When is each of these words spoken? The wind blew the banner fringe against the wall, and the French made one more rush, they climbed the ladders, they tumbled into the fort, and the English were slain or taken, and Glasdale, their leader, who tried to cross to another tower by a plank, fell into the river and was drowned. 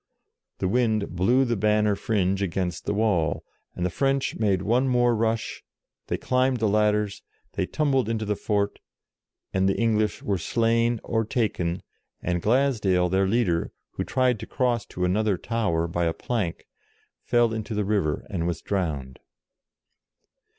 The 0.57 0.67
wind 0.67 1.11
blew 1.15 1.45
the 1.45 1.55
banner 1.55 1.95
fringe 1.95 2.41
against 2.41 2.85
the 2.85 2.93
wall, 2.95 3.43
and 3.75 3.85
the 3.85 3.91
French 3.91 4.35
made 4.35 4.63
one 4.63 4.87
more 4.87 5.15
rush, 5.15 5.63
they 6.07 6.17
climbed 6.17 6.57
the 6.57 6.67
ladders, 6.67 7.21
they 7.53 7.67
tumbled 7.67 8.09
into 8.09 8.25
the 8.25 8.35
fort, 8.35 8.79
and 9.53 9.69
the 9.69 9.77
English 9.77 10.23
were 10.23 10.39
slain 10.39 10.99
or 11.03 11.23
taken, 11.23 11.83
and 12.19 12.41
Glasdale, 12.41 13.09
their 13.09 13.27
leader, 13.27 13.71
who 13.91 14.03
tried 14.03 14.39
to 14.39 14.47
cross 14.47 14.87
to 14.87 15.05
another 15.05 15.37
tower 15.37 15.87
by 15.87 16.05
a 16.05 16.13
plank, 16.13 16.65
fell 17.23 17.53
into 17.53 17.75
the 17.75 17.85
river 17.85 18.25
and 18.27 18.47
was 18.47 18.59
drowned. 18.63 19.19